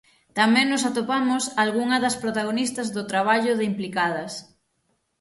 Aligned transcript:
Tamén 0.39 0.65
nos 0.69 0.85
atopamos 0.89 1.43
algunha 1.63 1.97
das 2.03 2.19
protagonistas 2.23 2.87
do 2.95 3.03
traballo 3.11 3.51
de 3.55 3.67
Implicadas. 3.71 4.33